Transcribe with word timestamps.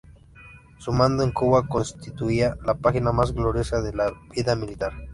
Su 0.79 0.91
mando 0.93 1.21
en 1.23 1.29
Cuba 1.31 1.67
constituía 1.67 2.57
la 2.65 2.73
página 2.73 3.11
más 3.11 3.33
gloriosa 3.33 3.83
de 3.83 3.91
su 3.91 4.33
vida 4.33 4.55
militar. 4.55 4.93